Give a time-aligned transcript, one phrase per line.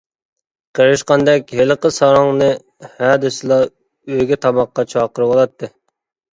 [0.79, 2.49] قېرىشقاندەك ھېلىقى ساراڭنى
[2.95, 5.75] ھە دېسىلا ئۆيگە تاماققا چاقىرىۋالاتتى.